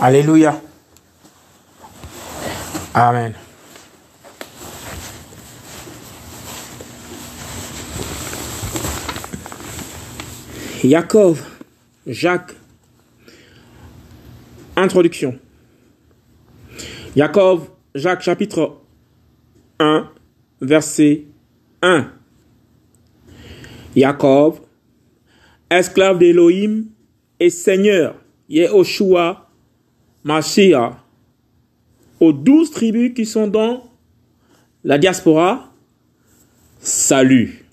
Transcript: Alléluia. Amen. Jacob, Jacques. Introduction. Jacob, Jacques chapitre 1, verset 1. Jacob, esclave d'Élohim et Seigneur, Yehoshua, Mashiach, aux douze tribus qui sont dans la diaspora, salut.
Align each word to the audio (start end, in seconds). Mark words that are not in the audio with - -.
Alléluia. 0.00 0.58
Amen. 2.94 3.34
Jacob, 10.82 11.36
Jacques. 12.06 12.56
Introduction. 14.74 15.38
Jacob, 17.14 17.64
Jacques 17.94 18.22
chapitre 18.22 18.78
1, 19.80 20.10
verset 20.62 21.26
1. 21.82 22.10
Jacob, 23.94 24.60
esclave 25.68 26.18
d'Élohim 26.18 26.86
et 27.38 27.50
Seigneur, 27.50 28.14
Yehoshua, 28.48 29.49
Mashiach, 30.24 30.96
aux 32.20 32.32
douze 32.32 32.70
tribus 32.70 33.14
qui 33.14 33.24
sont 33.24 33.46
dans 33.46 33.84
la 34.84 34.98
diaspora, 34.98 35.72
salut. 36.80 37.64